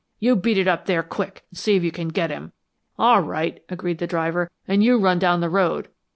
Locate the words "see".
1.59-1.75